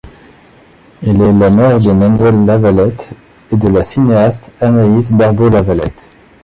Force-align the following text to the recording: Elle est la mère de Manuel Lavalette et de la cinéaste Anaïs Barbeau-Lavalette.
Elle 1.05 1.21
est 1.21 1.31
la 1.31 1.51
mère 1.51 1.77
de 1.77 1.91
Manuel 1.91 2.43
Lavalette 2.47 3.11
et 3.51 3.55
de 3.55 3.67
la 3.67 3.83
cinéaste 3.83 4.49
Anaïs 4.59 5.11
Barbeau-Lavalette. 5.11 6.09